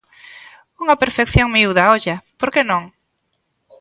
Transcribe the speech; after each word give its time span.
Unha 0.83 0.99
perfección 1.01 1.47
miúda, 1.55 1.91
olla, 1.95 2.15
porque 2.39 2.67
non. 2.69 2.83